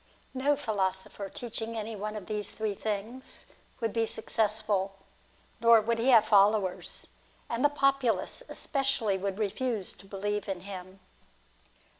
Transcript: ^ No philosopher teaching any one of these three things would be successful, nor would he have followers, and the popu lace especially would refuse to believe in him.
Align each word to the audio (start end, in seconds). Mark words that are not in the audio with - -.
^ 0.01 0.03
No 0.33 0.55
philosopher 0.55 1.29
teaching 1.29 1.77
any 1.77 1.95
one 1.95 2.15
of 2.15 2.25
these 2.25 2.53
three 2.53 2.73
things 2.73 3.45
would 3.79 3.93
be 3.93 4.07
successful, 4.07 4.95
nor 5.59 5.79
would 5.79 5.99
he 5.99 6.07
have 6.07 6.25
followers, 6.25 7.05
and 7.47 7.63
the 7.63 7.69
popu 7.69 8.17
lace 8.17 8.41
especially 8.49 9.19
would 9.19 9.37
refuse 9.37 9.93
to 9.93 10.07
believe 10.07 10.49
in 10.49 10.61
him. 10.61 11.01